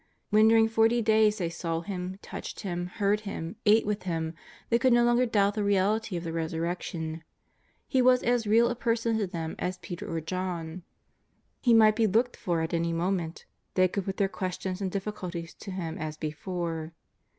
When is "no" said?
4.93-5.03